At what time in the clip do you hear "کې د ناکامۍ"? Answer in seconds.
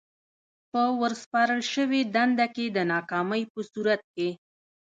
2.55-3.43